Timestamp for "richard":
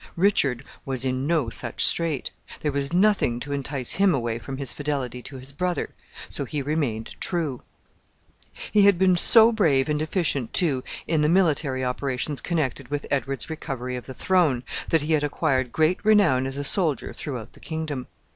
0.17-0.65